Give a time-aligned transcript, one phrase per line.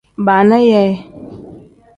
[0.27, 0.89] Baana yee.